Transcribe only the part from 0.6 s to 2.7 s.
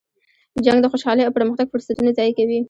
جنګ د خوشحالۍ او پرمختګ فرصتونه ضایع کوي.